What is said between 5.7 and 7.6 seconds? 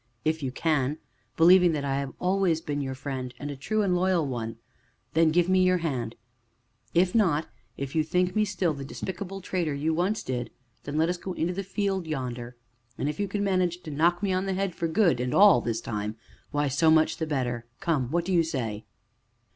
hand; if not